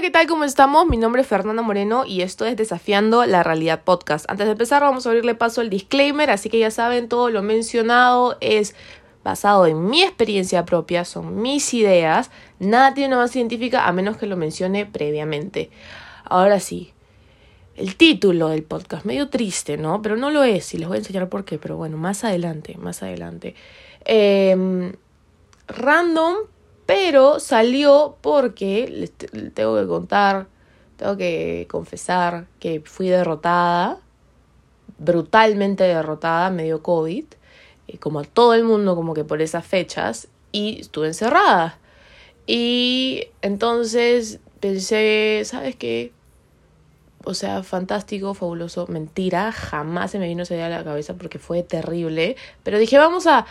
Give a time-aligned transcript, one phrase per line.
[0.00, 0.26] Hola, ¿qué tal?
[0.28, 0.86] ¿Cómo estamos?
[0.86, 4.24] Mi nombre es Fernanda Moreno y esto es Desafiando la Realidad Podcast.
[4.30, 7.42] Antes de empezar, vamos a abrirle paso al disclaimer, así que ya saben, todo lo
[7.42, 8.74] mencionado es
[9.22, 14.16] basado en mi experiencia propia, son mis ideas, nada tiene una base científica a menos
[14.16, 15.68] que lo mencione previamente.
[16.24, 16.94] Ahora sí,
[17.76, 20.00] el título del podcast, medio triste, ¿no?
[20.00, 22.78] Pero no lo es y les voy a enseñar por qué, pero bueno, más adelante,
[22.78, 23.54] más adelante.
[24.06, 24.94] Em,
[25.68, 26.36] random,
[26.90, 29.12] pero salió porque, les
[29.54, 30.48] tengo que contar,
[30.96, 34.00] tengo que confesar que fui derrotada,
[34.98, 37.26] brutalmente derrotada, medio COVID,
[37.86, 41.78] eh, como a todo el mundo, como que por esas fechas, y estuve encerrada.
[42.48, 46.12] Y entonces pensé, ¿sabes qué?
[47.22, 51.38] O sea, fantástico, fabuloso, mentira, jamás se me vino esa idea a la cabeza porque
[51.38, 53.46] fue terrible, pero dije, vamos a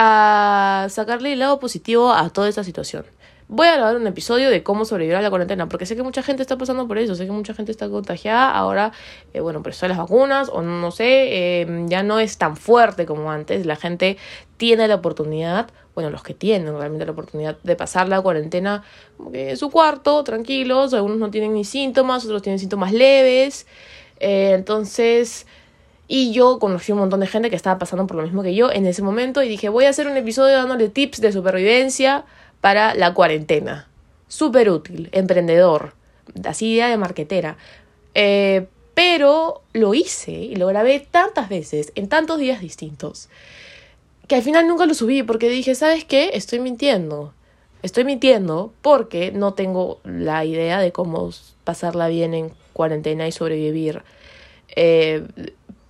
[0.00, 3.04] a sacarle el lado positivo a toda esta situación.
[3.48, 6.22] Voy a grabar un episodio de cómo sobrevivir a la cuarentena, porque sé que mucha
[6.22, 8.92] gente está pasando por eso, sé que mucha gente está contagiada, ahora,
[9.34, 13.06] eh, bueno, pero son las vacunas, o no sé, eh, ya no es tan fuerte
[13.06, 14.18] como antes, la gente
[14.56, 18.84] tiene la oportunidad, bueno, los que tienen realmente la oportunidad de pasar la cuarentena
[19.16, 23.66] como que en su cuarto, tranquilos, algunos no tienen ni síntomas, otros tienen síntomas leves,
[24.20, 25.46] eh, entonces
[26.08, 28.72] y yo conocí un montón de gente que estaba pasando por lo mismo que yo
[28.72, 32.24] en ese momento y dije, voy a hacer un episodio dándole tips de supervivencia
[32.62, 33.86] para la cuarentena.
[34.26, 35.92] Súper útil, emprendedor,
[36.44, 37.58] así idea de marquetera.
[38.14, 43.28] Eh, pero lo hice y lo grabé tantas veces, en tantos días distintos,
[44.26, 46.30] que al final nunca lo subí porque dije, ¿sabes qué?
[46.32, 47.32] Estoy mintiendo.
[47.82, 51.30] Estoy mintiendo porque no tengo la idea de cómo
[51.64, 54.02] pasarla bien en cuarentena y sobrevivir.
[54.74, 55.24] Eh,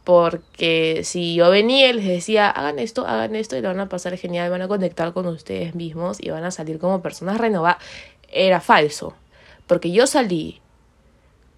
[0.08, 3.90] porque si yo venía y les decía, hagan esto, hagan esto y lo van a
[3.90, 7.76] pasar genial, van a conectar con ustedes mismos y van a salir como personas renovadas,
[8.32, 9.12] era falso.
[9.66, 10.62] Porque yo salí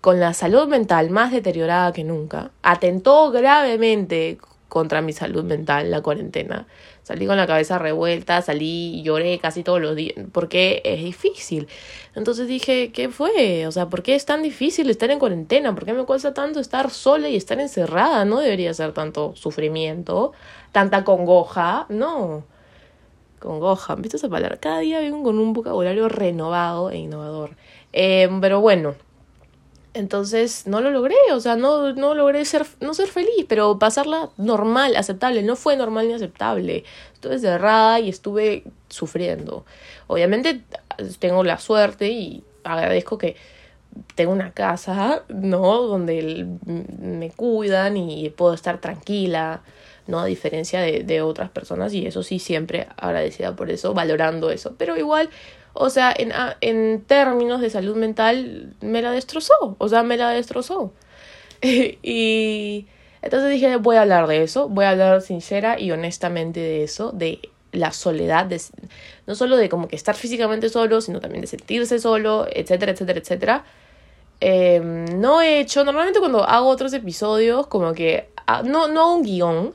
[0.01, 6.01] con la salud mental más deteriorada que nunca, atentó gravemente contra mi salud mental la
[6.01, 6.67] cuarentena.
[7.11, 11.67] Salí con la cabeza revuelta, salí y lloré casi todos los días, porque es difícil.
[12.15, 13.67] Entonces dije, ¿qué fue?
[13.67, 15.75] O sea, ¿por qué es tan difícil estar en cuarentena?
[15.75, 18.25] ¿Por qué me cuesta tanto estar sola y estar encerrada?
[18.25, 20.31] No debería ser tanto sufrimiento,
[20.71, 22.45] tanta congoja, no.
[23.41, 24.59] Congoja, ¿viste esa palabra?
[24.59, 27.57] Cada día vengo con un vocabulario renovado e innovador.
[27.93, 28.95] Eh, pero bueno,
[29.93, 34.31] entonces no lo logré, o sea, no, no logré ser, no ser feliz, pero pasarla
[34.37, 35.43] normal, aceptable.
[35.43, 36.85] No fue normal ni aceptable.
[37.15, 39.65] Estuve cerrada y estuve sufriendo.
[40.07, 40.61] Obviamente
[41.19, 43.37] tengo la suerte y agradezco que
[44.15, 45.83] tengo una casa, ¿no?
[45.83, 49.63] Donde me cuidan y puedo estar tranquila,
[50.07, 50.21] ¿no?
[50.21, 54.75] A diferencia de otras personas y eso sí, siempre agradecida por eso, valorando eso.
[54.79, 55.31] Pero igual
[55.73, 59.77] o sea, en, ah, en términos de salud mental, me la destrozó.
[59.79, 60.93] O sea, me la destrozó.
[61.63, 62.87] y
[63.23, 67.13] entonces dije, voy a hablar de eso, voy a hablar sincera y honestamente de eso,
[67.13, 67.41] de
[67.73, 68.61] la soledad, de,
[69.27, 73.21] no solo de como que estar físicamente solo, sino también de sentirse solo, etcétera, etcétera,
[73.21, 73.65] etcétera.
[74.41, 79.23] Em, no he hecho, normalmente cuando hago otros episodios, como que, ah, no, no un
[79.23, 79.75] guion,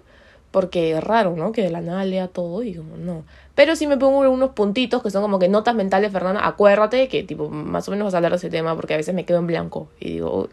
[0.55, 1.51] porque es raro, ¿no?
[1.51, 3.25] Que de la nada lea todo y como no.
[3.55, 7.23] Pero sí me pongo unos puntitos que son como que notas mentales, Fernanda, acuérdate que
[7.23, 9.39] tipo más o menos vas a hablar de ese tema porque a veces me quedo
[9.39, 10.47] en blanco y digo...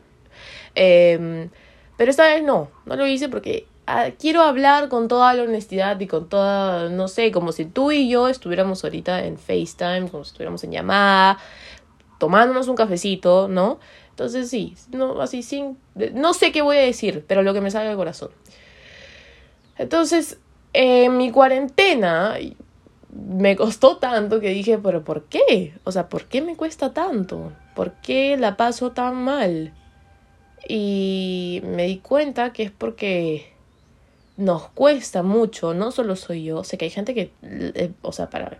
[0.74, 1.48] Eh,
[1.96, 6.00] pero esta vez no, no lo hice porque ah, quiero hablar con toda la honestidad
[6.00, 10.24] y con toda, no sé, como si tú y yo estuviéramos ahorita en FaceTime, como
[10.24, 11.38] si estuviéramos en llamada,
[12.18, 13.78] tomándonos un cafecito, ¿no?
[14.10, 15.78] Entonces sí, no, así sin,
[16.12, 18.30] no sé qué voy a decir, pero lo que me sale del corazón.
[19.76, 20.38] Entonces,
[20.72, 22.36] en mi cuarentena,
[23.12, 25.74] me costó tanto que dije, pero ¿por qué?
[25.84, 27.52] O sea, ¿por qué me cuesta tanto?
[27.74, 29.74] ¿Por qué la paso tan mal?
[30.68, 33.52] Y me di cuenta que es porque
[34.36, 38.30] nos cuesta mucho, no solo soy yo, sé que hay gente que, eh, o sea,
[38.30, 38.58] para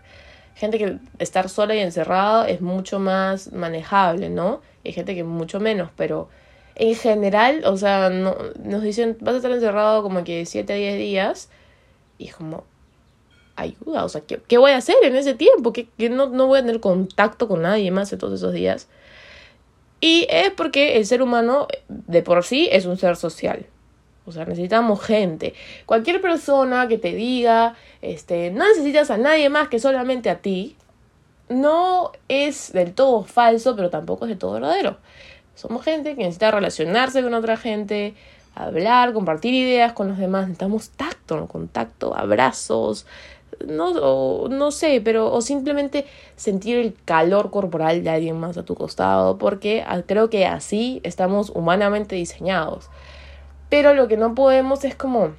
[0.55, 4.61] gente que estar sola y encerrada es mucho más manejable, ¿no?
[4.85, 6.29] Hay gente que mucho menos, pero
[6.75, 10.75] en general, o sea, no, nos dicen, vas a estar encerrado como que 7 a
[10.75, 11.49] 10 días,
[12.17, 12.63] y es como,
[13.55, 14.05] ayuda.
[14.05, 15.73] O sea, ¿qué, qué voy a hacer en ese tiempo?
[15.73, 18.87] Que, no, no voy a tener contacto con nadie más en todos esos días.
[20.01, 23.65] Y es porque el ser humano de por sí es un ser social.
[24.25, 25.53] O sea, necesitamos gente.
[25.85, 30.77] Cualquier persona que te diga, este, no necesitas a nadie más que solamente a ti,
[31.49, 34.97] no es del todo falso, pero tampoco es del todo verdadero.
[35.55, 38.15] Somos gente que necesita relacionarse con otra gente,
[38.55, 40.43] hablar, compartir ideas con los demás.
[40.43, 43.05] Necesitamos tacto, contacto, abrazos,
[43.67, 46.05] no, no sé, pero o simplemente
[46.35, 51.51] sentir el calor corporal de alguien más a tu costado, porque creo que así estamos
[51.51, 52.89] humanamente diseñados.
[53.69, 55.31] Pero lo que no podemos es como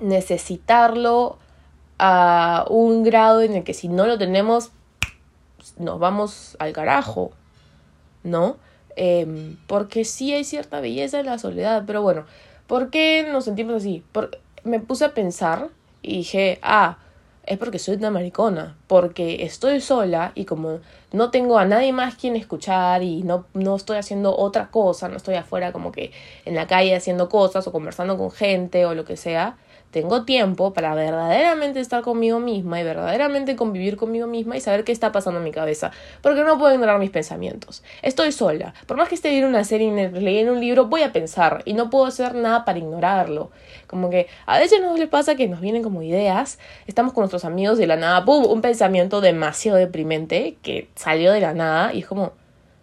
[0.00, 1.38] necesitarlo
[1.98, 4.70] a un grado en el que si no lo tenemos
[5.76, 7.32] nos vamos al carajo,
[8.22, 8.56] ¿no?
[9.00, 12.24] Em, porque sí hay cierta belleza en la soledad, pero bueno,
[12.66, 14.02] ¿por qué nos sentimos así?
[14.64, 15.68] me puse a pensar
[16.02, 16.98] y dije, ah,
[17.46, 20.80] es porque soy una maricona, porque estoy sola y como
[21.12, 25.16] no tengo a nadie más quien escuchar y no, no estoy haciendo otra cosa, no
[25.16, 26.10] estoy afuera como que
[26.44, 29.56] en la calle haciendo cosas o conversando con gente o lo que sea,
[29.90, 34.92] tengo tiempo para verdaderamente estar conmigo misma y verdaderamente convivir conmigo misma y saber qué
[34.92, 35.90] está pasando en mi cabeza.
[36.22, 37.82] Porque no puedo ignorar mis pensamientos.
[38.02, 38.74] Estoy sola.
[38.86, 41.72] Por más que esté viendo una serie y leyendo un libro, voy a pensar y
[41.72, 43.50] no puedo hacer nada para ignorarlo.
[43.86, 47.44] Como que a veces nos le pasa que nos vienen como ideas, estamos con nuestros
[47.44, 48.44] amigos de la nada, ¡pum!
[48.44, 52.32] Un pensamiento demasiado deprimente que salió de la nada y es como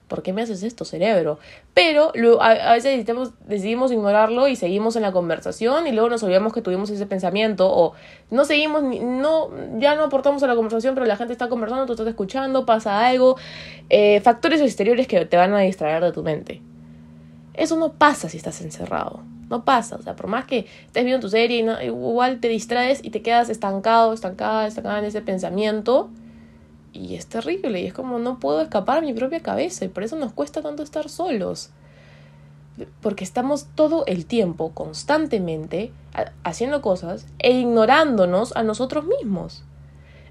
[0.07, 1.39] ¿por qué me haces esto, cerebro?
[1.73, 2.11] Pero
[2.41, 3.05] a, veces
[3.47, 7.69] decidimos, ignorarlo y seguimos en la conversación y luego nos olvidamos que tuvimos ese pensamiento
[7.71, 7.93] o
[8.31, 9.49] no seguimos, no,
[9.79, 13.05] ya no aportamos a la conversación, pero la gente está conversando, tú estás escuchando, pasa
[13.05, 13.37] algo,
[13.89, 16.61] eh, factores exteriores que te van a distraer de tu mente.
[17.53, 19.21] Eso no pasa si estás encerrado.
[19.49, 23.11] No pasa, o sea, por más que estés viendo tu serie, igual te distraes y
[23.11, 26.09] te quedas estancado, estancada, estancada en ese pensamiento
[26.95, 30.03] y es terrible y es como no puedo escapar a mi propia cabeza y por
[30.03, 31.69] eso nos cuesta tanto estar solos.
[33.01, 35.91] Porque estamos todo el tiempo, constantemente,
[36.43, 39.63] haciendo cosas e ignorándonos a nosotros mismos.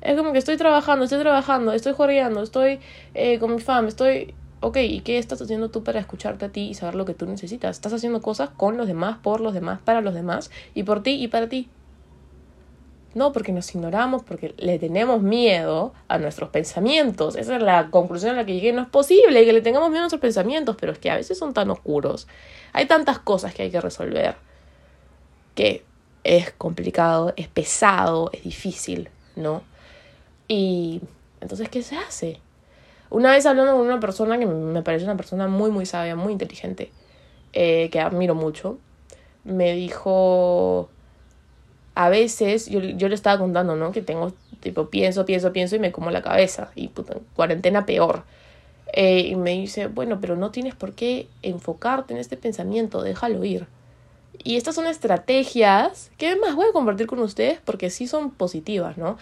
[0.03, 2.81] Es como que estoy trabajando, estoy trabajando, estoy jorgeando, estoy
[3.15, 4.35] eh, con mi fam, estoy...
[4.61, 7.27] Ok, ¿y qué estás haciendo tú para escucharte a ti y saber lo que tú
[7.27, 7.77] necesitas?
[7.77, 11.23] Estás haciendo cosas con los demás, por los demás, para los demás, y por ti
[11.23, 11.69] y para ti.
[13.15, 17.37] No, porque nos ignoramos, porque le tenemos miedo a nuestros pensamientos.
[17.37, 18.73] Esa es la conclusión a la que llegué.
[18.73, 21.39] No es posible que le tengamos miedo a nuestros pensamientos, pero es que a veces
[21.39, 22.27] son tan oscuros.
[22.73, 24.35] Hay tantas cosas que hay que resolver
[25.55, 25.85] que
[26.25, 29.63] es complicado, es pesado, es difícil, ¿no?
[30.49, 31.01] Y
[31.41, 32.41] entonces, ¿qué se hace?
[33.11, 36.33] Una vez hablando con una persona que me parece una persona muy, muy sabia, muy
[36.33, 36.91] inteligente,
[37.53, 38.79] eh, que admiro mucho,
[39.45, 40.89] me dijo
[41.95, 43.93] a veces yo, yo le estaba contando, ¿no?
[43.93, 46.71] Que tengo, tipo, pienso, pienso, pienso y me como la cabeza.
[46.75, 48.25] Y puta, cuarentena peor.
[48.93, 53.45] Eh, y me dice, bueno, pero no tienes por qué enfocarte en este pensamiento, déjalo
[53.45, 53.67] ir.
[54.43, 58.97] Y estas son estrategias que además voy a compartir con ustedes porque sí son positivas,
[58.97, 59.19] ¿no?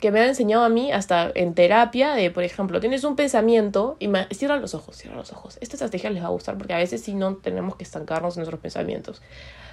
[0.00, 3.96] Que me han enseñado a mí hasta en terapia de, por ejemplo, tienes un pensamiento
[3.98, 4.26] y me...
[4.30, 5.58] cierra los ojos, cierra los ojos.
[5.60, 8.40] Esta estrategia les va a gustar porque a veces sí no tenemos que estancarnos en
[8.40, 9.22] nuestros pensamientos.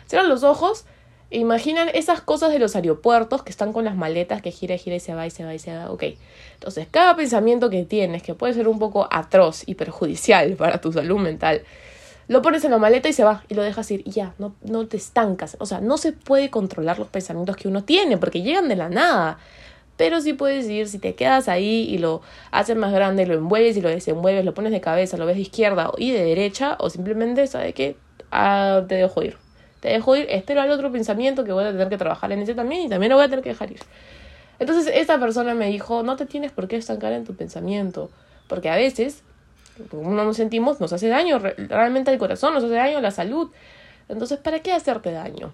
[0.07, 0.85] Cierra los ojos
[1.33, 4.99] Imaginan esas cosas de los aeropuertos que están con las maletas que gira, gira y
[4.99, 5.89] se va y se va y se va.
[5.89, 6.03] Ok.
[6.55, 10.91] Entonces, cada pensamiento que tienes, que puede ser un poco atroz y perjudicial para tu
[10.91, 11.63] salud mental,
[12.27, 14.53] lo pones en la maleta y se va y lo dejas ir y ya, no,
[14.61, 15.55] no te estancas.
[15.61, 18.89] O sea, no se puede controlar los pensamientos que uno tiene porque llegan de la
[18.89, 19.39] nada.
[19.95, 23.77] Pero sí puedes ir, si te quedas ahí y lo haces más grande, lo envuelves
[23.77, 26.89] y lo desenvuelves, lo pones de cabeza, lo ves de izquierda y de derecha, o
[26.89, 27.95] simplemente, ¿sabe qué?
[28.31, 29.37] Ah, te dejo ir
[29.81, 32.53] te dejo ir, espero al otro pensamiento que voy a tener que trabajar en ese
[32.53, 33.79] también y también lo voy a tener que dejar ir.
[34.59, 38.11] Entonces esta persona me dijo, no te tienes por qué estancar en tu pensamiento,
[38.47, 39.23] porque a veces,
[39.89, 43.09] como no nos sentimos, nos hace daño realmente al corazón, nos hace daño a la
[43.09, 43.49] salud.
[44.07, 45.51] Entonces, ¿para qué hacerte daño?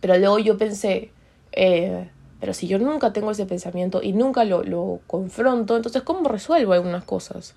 [0.00, 1.10] Pero luego yo pensé,
[1.50, 2.08] eh,
[2.38, 6.74] pero si yo nunca tengo ese pensamiento y nunca lo, lo confronto, entonces ¿cómo resuelvo
[6.74, 7.54] algunas cosas?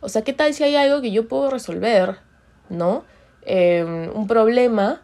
[0.00, 2.16] O sea, ¿qué tal si hay algo que yo puedo resolver?
[2.70, 3.04] ¿No?
[3.48, 5.02] Em, un problema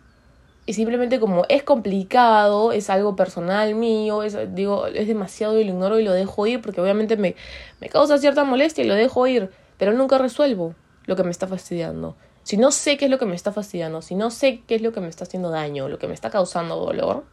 [0.66, 5.70] y simplemente como es complicado, es algo personal mío, es, digo, es demasiado y lo
[5.70, 7.37] ignoro y lo dejo ir porque obviamente me,
[7.80, 10.75] me causa cierta molestia y lo dejo ir, pero nunca resuelvo
[11.06, 12.16] lo que me está fastidiando.
[12.42, 14.82] Si no sé qué es lo que me está fastidiando, si no sé qué es
[14.82, 17.25] lo que me está haciendo daño, lo que me está causando dolor,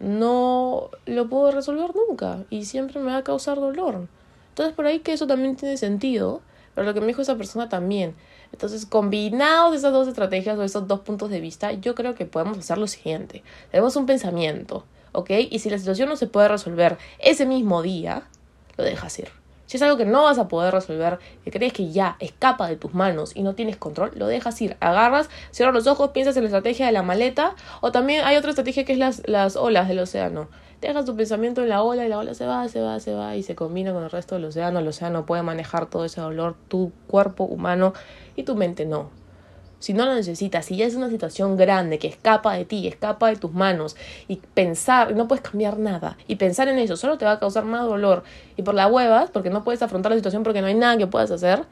[0.00, 4.06] no lo puedo resolver nunca y siempre me va a causar dolor.
[4.50, 6.42] Entonces por ahí que eso también tiene sentido,
[6.74, 8.14] pero lo que me dijo esa persona también,
[8.52, 12.58] entonces, combinados esas dos estrategias o esos dos puntos de vista, yo creo que podemos
[12.58, 13.42] hacer lo siguiente.
[13.70, 15.30] Tenemos un pensamiento, ¿ok?
[15.50, 18.24] Y si la situación no se puede resolver ese mismo día,
[18.76, 19.28] lo dejas ir.
[19.66, 22.74] Si es algo que no vas a poder resolver, que crees que ya escapa de
[22.74, 24.76] tus manos y no tienes control, lo dejas ir.
[24.80, 27.54] Agarras, cierras los ojos, piensas en la estrategia de la maleta.
[27.80, 30.48] O también hay otra estrategia que es las, las olas del océano.
[30.80, 33.36] Dejas tu pensamiento en la ola y la ola se va, se va, se va
[33.36, 34.78] y se combina con el resto del océano.
[34.78, 37.92] El océano puede manejar todo ese dolor, tu cuerpo humano
[38.34, 39.10] y tu mente no.
[39.80, 43.28] si no lo necesitas, si ya es una situación grande que escapa de ti, escapa
[43.28, 43.96] de tus manos,
[44.28, 47.64] y pensar, no puedes cambiar nada, y pensar en eso solo te va a causar
[47.64, 48.22] más dolor,
[48.56, 51.06] y por la huevas, porque no puedes afrontar la situación porque no hay nada que
[51.06, 51.64] puedas hacer,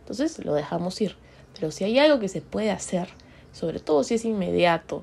[0.00, 1.16] entonces lo dejamos ir.
[1.54, 3.08] Pero si hay algo que se puede hacer,
[3.52, 5.02] sobre todo si es inmediato,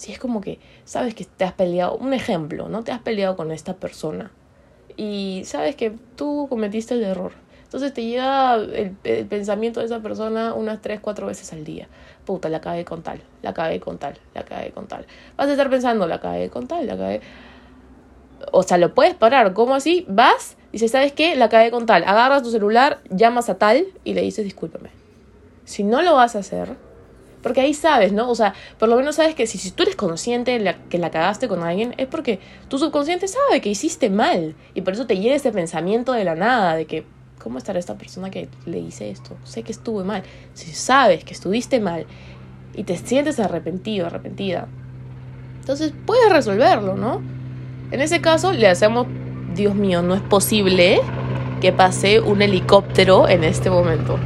[0.00, 2.82] si es como que sabes que te has peleado, un ejemplo, ¿no?
[2.82, 4.30] Te has peleado con esta persona
[4.96, 7.32] y sabes que tú cometiste el error
[7.70, 11.86] entonces te llega el, pensamiento de esa persona unas tres, cuatro veces al día.
[12.24, 15.06] Puta, la cagué con tal, la cagué con tal, la cagué con tal.
[15.36, 17.20] Vas a estar pensando, la cagué con tal, la cagué...
[18.50, 19.52] O sea, lo puedes parar.
[19.52, 20.04] ¿Cómo así?
[20.08, 21.36] Vas, dices, ¿sabes qué?
[21.36, 22.02] La cagué con tal.
[22.02, 24.90] Agarras tu celular, llamas a tal y le dices, discúlpame.
[25.64, 26.74] Si no lo vas a hacer,
[27.42, 28.30] porque ahí sabes, ¿no?
[28.30, 31.10] O sea, por lo menos sabes que si, si tú eres consciente de que la
[31.10, 34.54] cagaste con alguien, es porque tu subconsciente sabe que hiciste mal.
[34.74, 37.04] Y por eso te llega ese pensamiento de la nada, de que,
[37.42, 39.36] ¿cómo estará esta persona que le hice esto?
[39.44, 40.22] Sé que estuve mal.
[40.54, 42.06] Si sabes que estuviste mal
[42.74, 44.68] y te sientes arrepentido, arrepentida,
[45.60, 47.22] entonces puedes resolverlo, ¿no?
[47.90, 49.06] En ese caso le hacemos,
[49.54, 51.00] Dios mío, no es posible
[51.60, 54.18] que pase un helicóptero en este momento.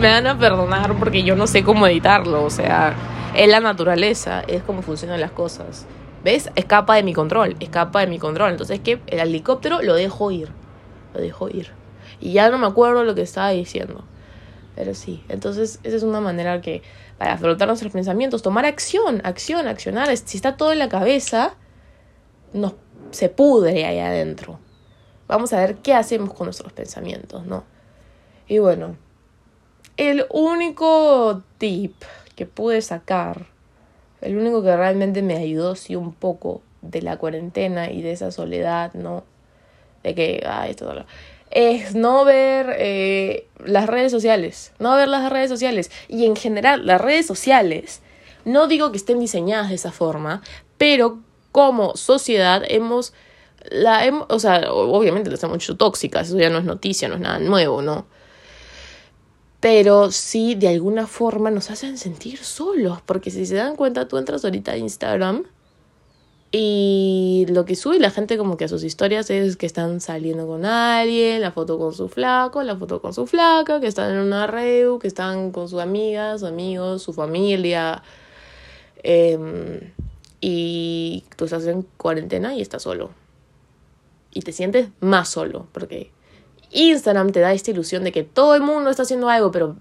[0.00, 2.94] Me van a perdonar porque yo no sé cómo editarlo, o sea,
[3.34, 5.86] es la naturaleza, es como funcionan las cosas.
[6.22, 6.50] ¿Ves?
[6.54, 8.50] Escapa de mi control, escapa de mi control.
[8.50, 10.50] Entonces, que el helicóptero lo dejo ir,
[11.14, 11.70] lo dejo ir.
[12.20, 14.04] Y ya no me acuerdo lo que estaba diciendo.
[14.74, 16.82] Pero sí, entonces esa es una manera que
[17.16, 20.14] para afrontar nuestros pensamientos, tomar acción, acción, accionar.
[20.14, 21.54] Si está todo en la cabeza,
[22.52, 22.74] nos
[23.12, 24.58] se pudre ahí adentro.
[25.26, 27.64] Vamos a ver qué hacemos con nuestros pensamientos, ¿no?
[28.46, 28.96] Y bueno,
[29.96, 31.94] el único tip
[32.34, 33.46] que pude sacar,
[34.20, 38.30] el único que realmente me ayudó sí un poco de la cuarentena y de esa
[38.30, 39.24] soledad, ¿no?
[40.02, 40.92] De que, ay, esto
[41.50, 45.90] es no ver eh, las redes sociales, no ver las redes sociales.
[46.08, 48.02] Y en general, las redes sociales,
[48.44, 50.42] no digo que estén diseñadas de esa forma,
[50.76, 51.20] pero
[51.52, 53.14] como sociedad hemos,
[53.70, 57.20] la o sea, obviamente las hemos hecho tóxicas, eso ya no es noticia, no es
[57.20, 58.06] nada nuevo, ¿no?
[59.66, 64.16] Pero sí, de alguna forma nos hacen sentir solos, porque si se dan cuenta, tú
[64.16, 65.42] entras ahorita a Instagram
[66.52, 70.46] y lo que sube la gente como que a sus historias es que están saliendo
[70.46, 74.18] con alguien, la foto con su flaco, la foto con su flaca, que están en
[74.18, 78.04] una reu, que están con sus amigas, amigos, su familia.
[79.02, 79.80] Em,
[80.40, 83.10] y tú estás en cuarentena y estás solo.
[84.32, 86.12] Y te sientes más solo, porque
[86.76, 89.76] Instagram te da esta ilusión de que todo el mundo está haciendo algo, pero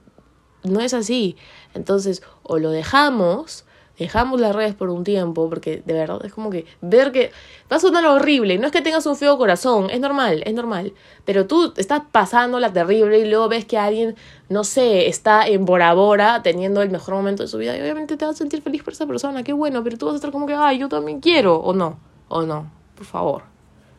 [0.64, 1.36] no es así.
[1.74, 3.66] Entonces, o lo dejamos
[3.98, 7.32] dejamos las redes por un tiempo, porque de verdad es como que ver que
[7.72, 10.94] va a sonar horrible, no es que tengas un feo corazón, es normal, es normal,
[11.24, 14.16] pero tú estás pasando la terrible y luego ves que alguien,
[14.50, 18.18] no sé, está en Bora Bora teniendo el mejor momento de su vida y obviamente
[18.18, 20.32] te vas a sentir feliz por esa persona, qué bueno, pero tú vas a estar
[20.32, 23.44] como que, ay, yo también quiero, o no, o no, por favor,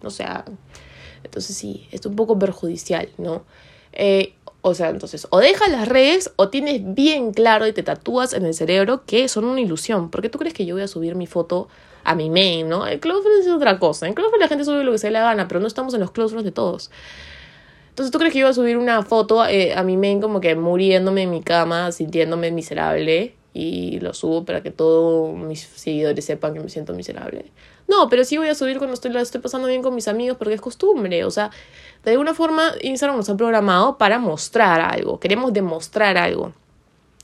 [0.02, 0.44] no sea,
[1.26, 3.44] entonces sí, es un poco perjudicial, ¿no?
[3.92, 8.32] Eh, o sea, entonces, o dejas las redes o tienes bien claro y te tatúas
[8.32, 10.10] en el cerebro que son una ilusión.
[10.10, 11.68] ¿Por qué tú crees que yo voy a subir mi foto
[12.02, 12.84] a mi main, no?
[12.84, 14.08] El close friends es otra cosa.
[14.08, 16.00] En close friends la gente sube lo que se le gana, pero no estamos en
[16.00, 16.90] los close friends de todos.
[17.90, 20.40] Entonces, ¿tú crees que yo voy a subir una foto eh, a mi main como
[20.40, 23.34] que muriéndome en mi cama, sintiéndome miserable?
[23.54, 27.52] Y lo subo para que todos mis seguidores sepan que me siento miserable.
[27.88, 30.54] No, pero sí voy a subir cuando estoy, estoy pasando bien con mis amigos porque
[30.54, 31.24] es costumbre.
[31.24, 31.50] O sea,
[32.04, 35.20] de alguna forma Instagram nos ha programado para mostrar algo.
[35.20, 36.52] Queremos demostrar algo.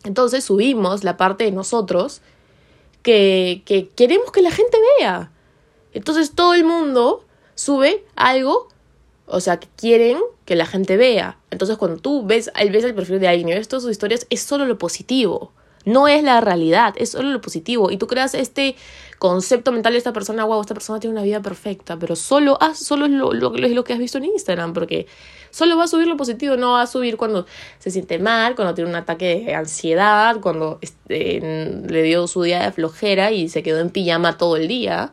[0.04, 2.22] Entonces subimos la parte de nosotros
[3.02, 5.30] que, que queremos que la gente vea.
[5.92, 8.68] Entonces todo el mundo sube algo,
[9.26, 11.38] o sea, que quieren que la gente vea.
[11.50, 14.40] Entonces cuando tú ves, ves el perfil de alguien y ves todas sus historias, es
[14.40, 15.52] solo lo positivo.
[15.84, 17.90] No es la realidad, es solo lo positivo.
[17.90, 18.76] Y tú creas este
[19.18, 22.74] concepto mental de esta persona, wow, esta persona tiene una vida perfecta, pero solo, ah,
[22.74, 25.06] solo es lo, lo, lo que has visto en Instagram, porque
[25.50, 27.46] solo va a subir lo positivo, no va a subir cuando
[27.78, 31.40] se siente mal, cuando tiene un ataque de ansiedad, cuando este,
[31.88, 35.12] le dio su día de flojera y se quedó en pijama todo el día.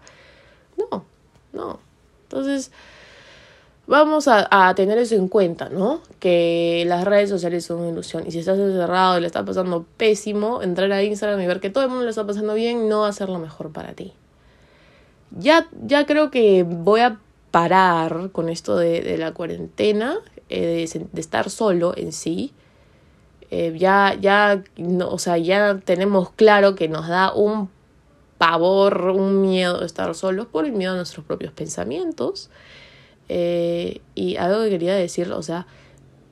[0.77, 1.05] No,
[1.53, 1.79] no.
[2.23, 2.71] Entonces,
[3.89, 6.01] vamos a, a, tener eso en cuenta, ¿no?
[6.19, 8.23] Que las redes sociales son una ilusión.
[8.27, 11.71] Y si estás encerrado y le está pasando pésimo, entrar a Instagram y ver que
[11.71, 14.13] todo el mundo le está pasando bien no va a ser lo mejor para ti.
[15.31, 17.19] Ya, ya creo que voy a
[17.49, 20.19] parar con esto de, de la cuarentena,
[20.49, 22.53] eh, de, de, estar solo en sí.
[23.49, 27.69] Eh, ya, ya, no, o sea, ya tenemos claro que nos da un
[28.37, 32.51] pavor, un miedo de estar solos por el miedo a nuestros propios pensamientos.
[33.29, 35.67] Eh, y algo que quería decir, o sea,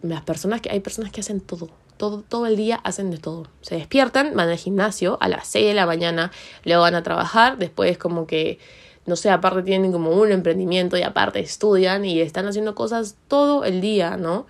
[0.01, 3.47] las personas que hay personas que hacen todo, todo, todo el día hacen de todo.
[3.61, 6.31] Se despiertan, van al gimnasio a las 6 de la mañana,
[6.65, 8.59] luego van a trabajar, después como que,
[9.05, 13.63] no sé, aparte tienen como un emprendimiento y aparte estudian y están haciendo cosas todo
[13.63, 14.47] el día, ¿no?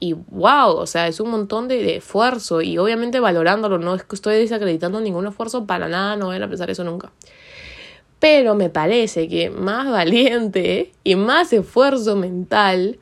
[0.00, 4.14] Y wow, o sea, es un montón de, esfuerzo y obviamente valorándolo, no es que
[4.14, 7.10] estoy desacreditando ningún esfuerzo para nada, no van a pensar eso nunca.
[8.18, 12.98] Pero me parece que más valiente y más esfuerzo mental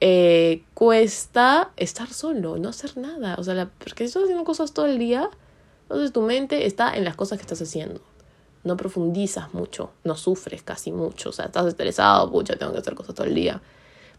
[0.00, 3.36] eh, cuesta estar solo, no hacer nada.
[3.38, 5.28] O sea, porque si estás haciendo cosas todo el día,
[5.82, 8.00] entonces tu mente está en las cosas que estás haciendo.
[8.64, 11.30] No profundizas mucho, no sufres casi mucho.
[11.30, 13.60] O sea, estás estresado, pucha, tengo que hacer cosas todo el día.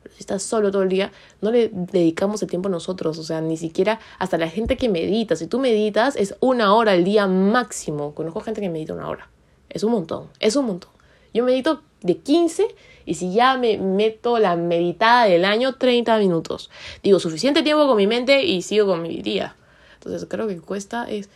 [0.01, 3.17] Pero si estás solo todo el día, no le dedicamos el tiempo a nosotros.
[3.17, 5.35] O sea, ni siquiera hasta la gente que medita.
[5.35, 8.13] Si tú meditas, es una hora al día máximo.
[8.15, 9.29] Conozco gente que medita una hora.
[9.69, 10.91] Es un montón, es un montón.
[11.33, 12.67] Yo medito de 15
[13.05, 16.69] y si ya me meto la meditada del año, 30 minutos.
[17.03, 19.55] Digo, suficiente tiempo con mi mente y sigo con mi día.
[19.95, 21.29] Entonces creo que cuesta, es,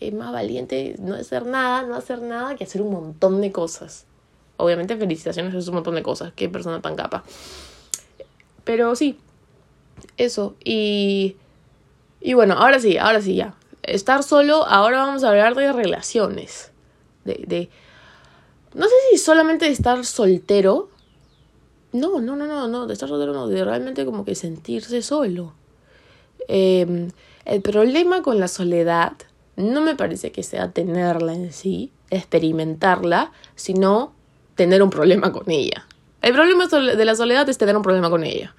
[0.00, 4.06] es más valiente no hacer nada, no hacer nada que hacer un montón de cosas.
[4.56, 6.32] Obviamente felicitaciones, es un montón de cosas.
[6.34, 7.24] Qué persona tan capa.
[8.64, 9.18] Pero sí,
[10.16, 10.54] eso.
[10.62, 11.36] Y,
[12.20, 13.54] y bueno, ahora sí, ahora sí ya.
[13.82, 16.70] Estar solo, ahora vamos a hablar de relaciones.
[17.24, 17.70] De, de,
[18.74, 20.88] no sé si solamente de estar soltero.
[21.92, 25.54] No, no, no, no, no, de estar soltero no, de realmente como que sentirse solo.
[26.48, 27.10] Em,
[27.44, 29.12] el problema con la soledad
[29.56, 34.12] no me parece que sea tenerla en sí, experimentarla, sino
[34.54, 35.86] tener un problema con ella.
[36.22, 38.54] El problema de la soledad es tener un problema con ella.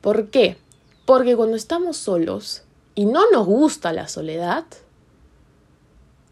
[0.00, 0.56] ¿Por qué?
[1.04, 2.62] Porque cuando estamos solos
[2.94, 4.64] y no nos gusta la soledad,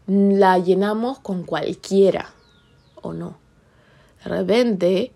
[0.07, 2.33] la llenamos con cualquiera
[3.01, 3.37] o no.
[4.23, 5.11] De repente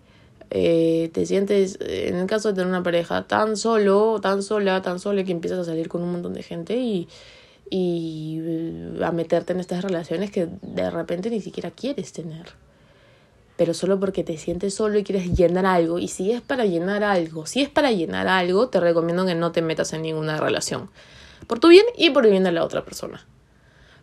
[0.50, 4.98] eh, te sientes, en el caso de tener una pareja, tan solo, tan sola, tan
[4.98, 7.08] sola que empiezas a salir con un montón de gente y,
[7.70, 12.46] y eh, a meterte en estas relaciones que de repente ni siquiera quieres tener.
[13.56, 15.98] Pero solo porque te sientes solo y quieres llenar algo.
[15.98, 19.52] Y si es para llenar algo, si es para llenar algo, te recomiendo que no
[19.52, 20.90] te metas en ninguna relación.
[21.46, 23.26] Por tu bien y por el bien de la otra persona.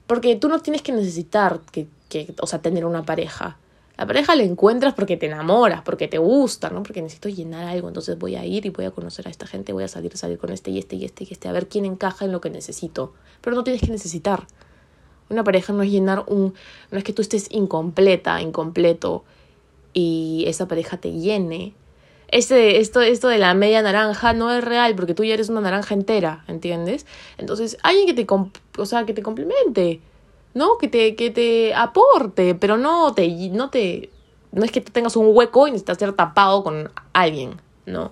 [0.07, 3.57] Porque tú no tienes que necesitar que, que o sea, tener una pareja.
[3.97, 6.83] La pareja la encuentras porque te enamoras, porque te gusta, ¿no?
[6.83, 9.73] Porque necesito llenar algo, entonces voy a ir y voy a conocer a esta gente,
[9.73, 11.83] voy a salir, salir con este y este y este y este, a ver quién
[11.83, 13.13] encaja en lo que necesito.
[13.41, 14.45] Pero no tienes que necesitar.
[15.29, 16.53] Una pareja no es llenar un...
[16.91, 19.25] no es que tú estés incompleta, incompleto
[19.93, 21.73] y esa pareja te llene.
[22.29, 25.61] Este, esto, esto de la media naranja no es real porque tú ya eres una
[25.61, 27.05] naranja entera, ¿entiendes?
[27.37, 28.27] Entonces, alguien que te,
[28.77, 30.01] o sea, que te complemente
[30.57, 30.77] ¿no?
[30.79, 34.09] Que te, que te aporte, pero no te, no te,
[34.51, 38.11] no es que tú tengas un hueco y necesitas ser tapado con alguien, ¿no?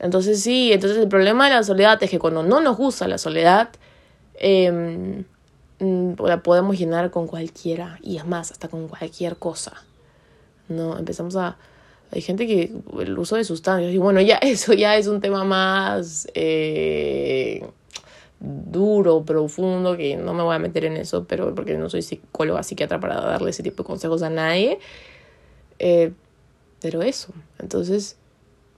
[0.00, 3.18] Entonces sí, entonces el problema de la soledad es que cuando no nos gusta la
[3.18, 3.70] soledad,
[4.34, 5.24] eh,
[5.78, 9.84] la podemos llenar con cualquiera, y es más, hasta con cualquier cosa,
[10.68, 10.98] ¿no?
[10.98, 11.56] Empezamos a...
[12.10, 15.44] Hay gente que el uso de sustancias, y bueno, ya eso ya es un tema
[15.44, 16.28] más...
[16.34, 17.62] Eh,
[18.40, 22.62] duro, profundo, que no me voy a meter en eso, pero porque no soy psicóloga,
[22.62, 24.78] psiquiatra para darle ese tipo de consejos a nadie.
[25.78, 26.12] Eh,
[26.80, 28.16] pero eso, entonces,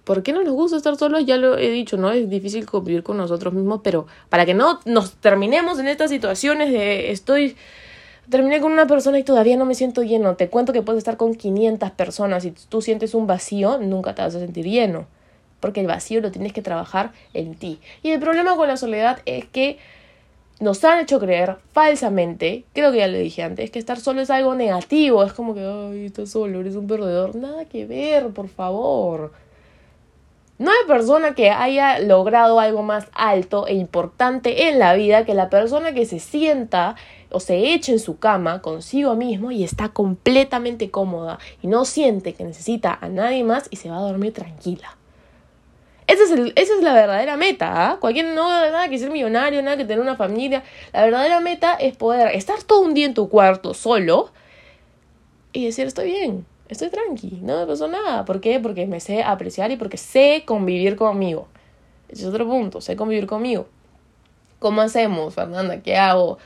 [0.04, 1.26] ¿por qué no nos gusta estar solos?
[1.26, 2.10] Ya lo he dicho, ¿no?
[2.10, 6.72] Es difícil convivir con nosotros mismos, pero para que no nos terminemos en estas situaciones
[6.72, 7.56] de estoy...
[8.30, 10.36] Terminé con una persona y todavía no me siento lleno.
[10.36, 14.22] Te cuento que puedes estar con 500 personas y tú sientes un vacío, nunca te
[14.22, 15.06] vas a sentir lleno
[15.60, 17.78] porque el vacío lo tienes que trabajar en ti.
[18.02, 19.78] Y el problema con la soledad es que
[20.58, 24.30] nos han hecho creer falsamente, creo que ya lo dije antes, que estar solo es
[24.30, 27.36] algo negativo, es como que, ay, estás solo, eres un perdedor.
[27.36, 29.32] Nada que ver, por favor.
[30.58, 35.32] No hay persona que haya logrado algo más alto e importante en la vida que
[35.32, 36.96] la persona que se sienta
[37.30, 42.34] o se echa en su cama consigo mismo y está completamente cómoda y no siente
[42.34, 44.96] que necesita a nadie más y se va a dormir tranquila.
[46.06, 47.92] Esa es, esa es la verdadera meta.
[47.92, 47.98] ¿ah?
[48.00, 50.64] Cualquier no nada que ser millonario, nada que tener una familia.
[50.92, 54.32] La verdadera meta es poder estar todo un día en tu cuarto solo
[55.52, 58.24] y decir estoy bien, estoy tranqui, no me pasó nada.
[58.24, 58.58] ¿Por qué?
[58.58, 61.46] Porque me sé apreciar y porque sé convivir conmigo.
[62.08, 63.68] Ese es otro punto, sé convivir conmigo.
[64.58, 65.80] ¿Cómo hacemos, Fernanda?
[65.80, 66.38] ¿Qué hago?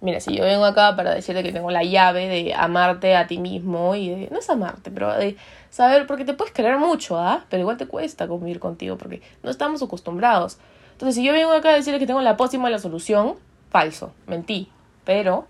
[0.00, 3.38] Mira, si yo vengo acá para decirte que tengo la llave de amarte a ti
[3.38, 5.36] mismo y de, no es amarte, pero de
[5.70, 7.46] saber, porque te puedes querer mucho, ¿ah?
[7.48, 10.58] Pero igual te cuesta convivir contigo porque no estamos acostumbrados.
[10.92, 13.36] Entonces, si yo vengo acá a decirle que tengo la pócima de la solución,
[13.70, 14.68] falso, mentí.
[15.04, 15.46] Pero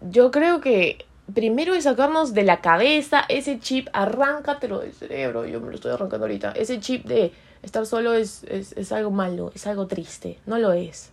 [0.00, 5.60] yo creo que primero es sacarnos de la cabeza ese chip, arráncatelo del cerebro, yo
[5.60, 9.52] me lo estoy arrancando ahorita, ese chip de estar solo es, es, es algo malo,
[9.54, 11.12] es algo triste, no lo es.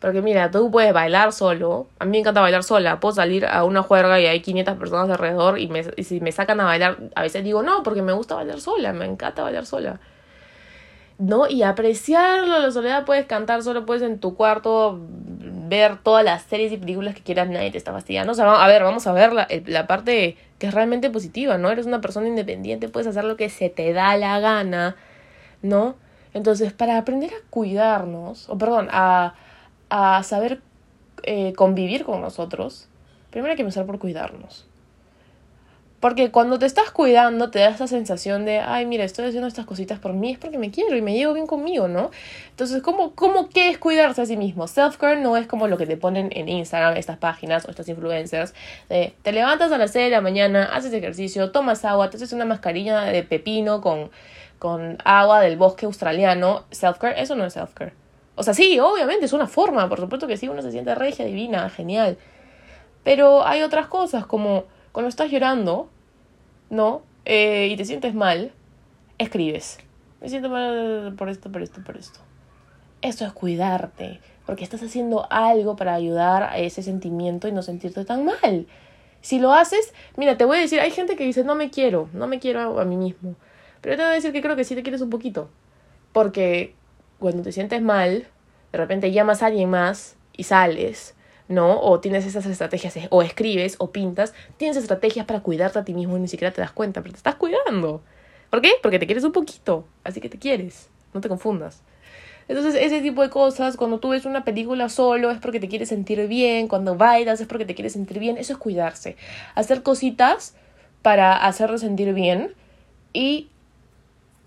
[0.00, 1.86] Porque mira, tú puedes bailar solo.
[1.98, 3.00] A mí me encanta bailar sola.
[3.00, 6.32] Puedo salir a una juerga y hay 500 personas alrededor y, me, y si me
[6.32, 9.66] sacan a bailar, a veces digo no, porque me gusta bailar sola, me encanta bailar
[9.66, 10.00] sola.
[11.18, 11.48] ¿No?
[11.48, 14.98] Y apreciarlo, la soledad puedes cantar solo, puedes en tu cuarto
[15.68, 18.32] ver todas las series y películas que quieras, nadie te está fastidiando.
[18.32, 21.70] O sea, a ver, vamos a ver la, la parte que es realmente positiva, ¿no?
[21.70, 24.96] Eres una persona independiente, puedes hacer lo que se te da la gana,
[25.60, 25.94] ¿no?
[26.32, 29.34] Entonces, para aprender a cuidarnos, o perdón, a
[29.90, 30.62] a saber
[31.24, 32.88] eh, convivir con nosotros,
[33.30, 34.66] primero hay que empezar por cuidarnos.
[36.00, 39.66] Porque cuando te estás cuidando te da esa sensación de, ay, mira, estoy haciendo estas
[39.66, 42.10] cositas por mí, es porque me quiero y me llevo bien conmigo, ¿no?
[42.48, 44.66] Entonces, ¿cómo, cómo qué es cuidarse a sí mismo?
[44.66, 48.54] Self-care no es como lo que te ponen en Instagram, estas páginas o estas influencers.
[48.88, 52.32] De, te levantas a las 6 de la mañana, haces ejercicio, tomas agua, te haces
[52.32, 54.10] una mascarilla de pepino con,
[54.58, 56.64] con agua del bosque australiano.
[56.70, 57.92] Self-care, eso no es self-care.
[58.40, 61.26] O sea, sí, obviamente es una forma, por supuesto que sí, uno se siente regia,
[61.26, 62.16] divina, genial.
[63.04, 65.90] Pero hay otras cosas, como cuando estás llorando,
[66.70, 67.02] ¿no?
[67.26, 68.52] Eh, y te sientes mal,
[69.18, 69.76] escribes.
[70.22, 72.20] Me siento mal por esto, por esto, por esto.
[73.02, 78.06] Eso es cuidarte, porque estás haciendo algo para ayudar a ese sentimiento y no sentirte
[78.06, 78.66] tan mal.
[79.20, 82.08] Si lo haces, mira, te voy a decir, hay gente que dice, no me quiero,
[82.14, 83.34] no me quiero a mí mismo.
[83.82, 85.50] Pero te voy a decir que creo que sí te quieres un poquito.
[86.14, 86.79] Porque
[87.20, 88.26] cuando te sientes mal,
[88.72, 91.14] de repente llamas a alguien más y sales,
[91.48, 91.80] ¿no?
[91.80, 96.16] O tienes esas estrategias, o escribes, o pintas, tienes estrategias para cuidarte a ti mismo
[96.16, 98.02] y ni siquiera te das cuenta, pero te estás cuidando.
[98.50, 98.72] ¿Por qué?
[98.82, 101.82] Porque te quieres un poquito, así que te quieres, no te confundas.
[102.48, 105.88] Entonces, ese tipo de cosas, cuando tú ves una película solo es porque te quieres
[105.88, 109.16] sentir bien, cuando bailas es porque te quieres sentir bien, eso es cuidarse.
[109.54, 110.56] Hacer cositas
[111.02, 112.54] para hacerlo sentir bien
[113.12, 113.50] y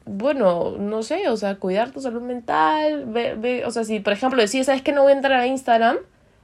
[0.06, 4.42] bueno, no sé, o sea, cuidar tu salud mental, ve, o sea, si por ejemplo
[4.42, 5.98] decís, ¿sabes que no voy a entrar a Instagram?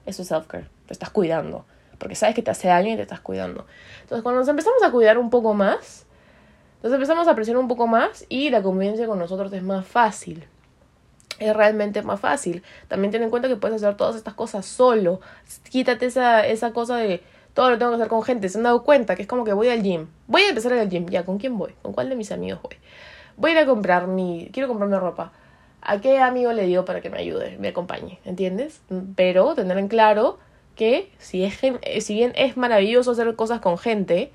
[0.06, 1.66] Eso es self-care, te estás cuidando,
[1.98, 3.66] porque sabes que te hace daño y te estás cuidando.
[4.02, 6.06] Entonces, cuando nos empezamos a cuidar un poco más,
[6.82, 10.48] nos empezamos a presionar un poco más y la convivencia con nosotros es más fácil.
[11.38, 12.64] Es realmente más fácil.
[12.88, 15.22] También ten en cuenta que puedes hacer todas estas cosas solo.
[15.70, 17.22] Quítate esa, esa cosa de
[17.54, 18.50] todo lo tengo que hacer con gente.
[18.50, 20.08] Se han dado cuenta que es como que voy al gym.
[20.28, 21.08] Voy a empezar al gym.
[21.08, 21.74] Ya, ¿con quién voy?
[21.82, 22.78] ¿Con cuál de mis amigos voy?
[23.40, 25.32] Voy a ir a comprar mi, quiero comprarme ropa.
[25.82, 28.20] ¿A qué amigo le digo para que me ayude, me acompañe?
[28.26, 28.82] ¿Entiendes?
[29.16, 30.38] Pero tener en claro
[30.76, 34.32] que si, es, eh, si bien es maravilloso hacer cosas con gente,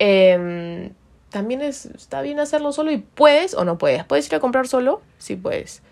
[0.00, 0.92] em,
[1.30, 4.04] también es, está bien hacerlo solo y puedes o no puedes.
[4.04, 5.00] ¿Puedes ir a comprar solo?
[5.18, 5.82] Sí puedes.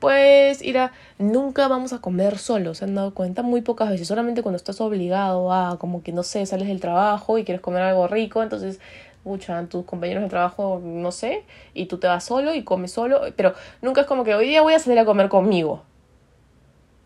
[0.00, 0.92] Puedes ir a...
[1.18, 3.42] Nunca vamos a comer solo, ¿se han dado cuenta?
[3.42, 7.38] Muy pocas veces, solamente cuando estás obligado a, como que no sé, sales del trabajo
[7.38, 8.80] y quieres comer algo rico, entonces
[9.24, 13.22] mucha, tus compañeros de trabajo, no sé, y tú te vas solo y comes solo,
[13.36, 15.82] pero nunca es como que hoy día voy a salir a comer conmigo.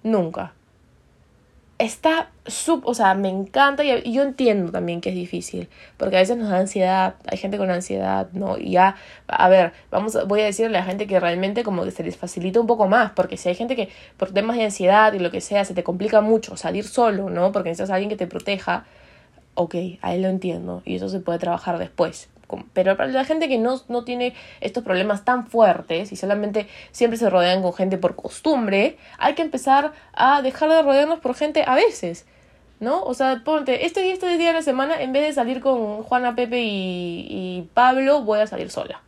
[0.03, 0.53] Nunca.
[1.79, 6.19] Está sub, o sea, me encanta y, yo entiendo también que es difícil, porque a
[6.19, 8.59] veces nos da ansiedad, hay gente con ansiedad, ¿no?
[8.59, 8.97] Y ya,
[9.29, 12.17] a ver, vamos, voy a decirle a la gente que realmente como que se les
[12.17, 15.31] facilita un poco más, porque si hay gente que por temas de ansiedad y lo
[15.31, 17.53] que sea, se te complica mucho salir solo, ¿no?
[17.53, 18.87] Porque necesitas alguien que te proteja,
[19.59, 22.29] ok, ahí lo entiendo y eso se puede trabajar después.
[22.73, 27.19] Pero para la gente que no, no tiene estos problemas tan fuertes y solamente siempre
[27.19, 31.65] se rodean con gente por costumbre, hay que empezar a dejar de rodearnos por gente
[31.67, 32.25] a veces.
[32.79, 33.03] ¿no?
[33.03, 36.05] O sea, ponte, este día, este día de la semana, en vez de salir con
[36.05, 39.03] Juana, Pepe y, y, Pablo, voy a salir sola.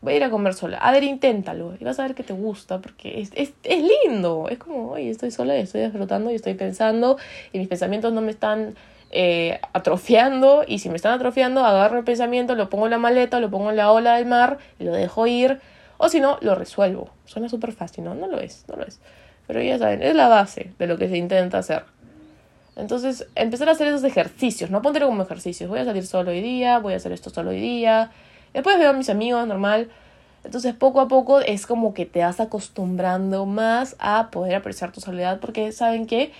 [0.00, 0.78] Voy a ir a comer sola.
[0.78, 1.74] A ver, inténtalo.
[1.80, 4.48] Y vas a ver que te gusta, porque es, es, es lindo.
[4.48, 7.18] Es como, oye, estoy sola y estoy disfrutando y estoy pensando
[7.52, 8.76] y mis pensamientos no me están
[9.16, 13.38] eh, atrofiando y si me están atrofiando agarro el pensamiento, lo pongo en la maleta,
[13.38, 15.60] lo pongo en la ola del mar lo dejo ir
[15.98, 17.10] o si no, lo resuelvo.
[17.24, 18.14] Suena súper fácil, ¿no?
[18.14, 19.00] No lo es, no lo es.
[19.46, 21.84] Pero ya saben, es la base de lo que se intenta hacer.
[22.76, 25.70] Entonces, empezar a hacer esos ejercicios, no ponerlo como ejercicios.
[25.70, 28.10] Voy a salir solo hoy día, voy a hacer esto solo hoy día.
[28.52, 29.90] Después veo a mis amigos, normal.
[30.42, 35.00] Entonces, poco a poco es como que te vas acostumbrando más a poder apreciar tu
[35.00, 36.32] soledad porque saben que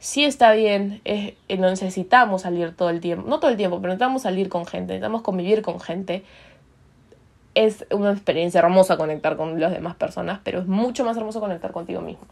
[0.00, 3.92] sí está bien, eh, no necesitamos salir todo el tiempo, no todo el tiempo, pero
[3.92, 6.24] necesitamos salir con gente, necesitamos convivir con gente.
[7.54, 11.70] Es una experiencia hermosa conectar con las demás personas, pero es mucho más hermoso conectar
[11.72, 12.24] contigo mismo.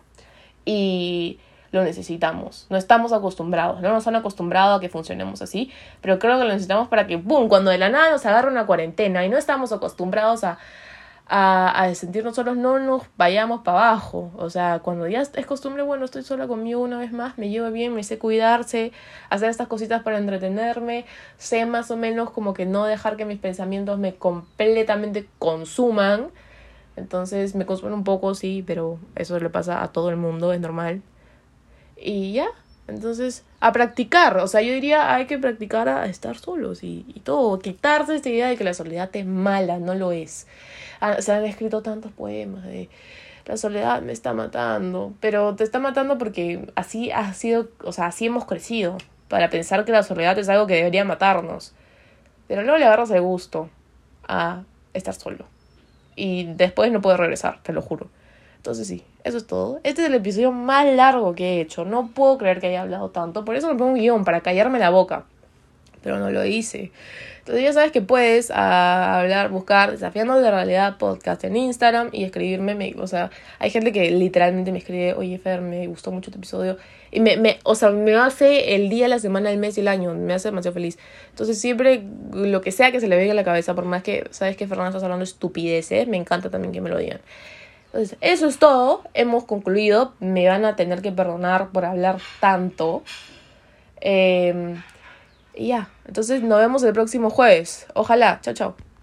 [0.64, 1.38] Y
[1.70, 2.66] lo necesitamos.
[2.70, 6.50] No estamos acostumbrados, no nos han acostumbrado a que funcionemos así, pero creo que lo
[6.50, 9.72] necesitamos para que, ¡boom!, cuando de la nada nos agarra una cuarentena y no estamos
[9.72, 10.58] acostumbrados a
[11.28, 14.32] a, a sentirnos solos, no nos vayamos para abajo.
[14.36, 17.70] O sea, cuando ya es costumbre, bueno, estoy sola conmigo una vez más, me llevo
[17.70, 18.92] bien, me sé cuidarse,
[19.30, 23.38] hacer estas cositas para entretenerme, sé más o menos como que no dejar que mis
[23.38, 26.30] pensamientos me completamente consuman,
[26.96, 30.60] Entonces me consuelo un poco, sí, pero eso le pasa a todo el mundo, es
[30.60, 31.02] normal.
[31.96, 32.46] Y ya,
[32.88, 37.20] entonces, a practicar, o sea, yo diría, hay que practicar a estar solos y, y
[37.20, 40.46] todo, quitarse esta idea de que la soledad es mala, no lo es.
[41.00, 42.88] Ah, se han escrito tantos poemas de
[43.48, 48.06] la soledad me está matando, pero te está matando porque así ha sido, o sea,
[48.06, 48.98] así hemos crecido,
[49.28, 51.72] para pensar que la soledad es algo que debería matarnos.
[52.46, 53.70] Pero luego le agarras el gusto
[54.26, 55.46] a estar solo.
[56.14, 58.08] Y después no puedes regresar, te lo juro.
[58.56, 59.80] Entonces sí, eso es todo.
[59.84, 61.84] Este es el episodio más largo que he hecho.
[61.84, 63.44] No puedo creer que haya hablado tanto.
[63.44, 65.24] Por eso me pongo un guion, para callarme la boca.
[66.02, 66.92] Pero no lo hice.
[67.48, 72.24] Entonces ya sabes que puedes ah, hablar, buscar Desafiando la Realidad Podcast en Instagram y
[72.24, 72.94] escribirme.
[72.98, 76.76] o sea, hay gente que literalmente me escribe, oye Fer, me gustó mucho tu episodio.
[77.10, 79.88] Y me, me, o sea, me hace el día, la semana, el mes y el
[79.88, 80.12] año.
[80.14, 80.98] Me hace demasiado feliz.
[81.30, 84.26] Entonces siempre, lo que sea que se le venga a la cabeza, por más que,
[84.30, 87.20] sabes que Fernanda estás hablando estupideces, me encanta también que me lo digan.
[87.92, 89.02] Entonces, eso es todo.
[89.14, 90.14] Hemos concluido.
[90.20, 93.02] Me van a tener que perdonar por hablar tanto.
[94.00, 94.76] Eh,
[95.54, 97.86] y ya, entonces nos vemos el próximo jueves.
[97.94, 98.40] Ojalá.
[98.42, 98.87] Chao, chao.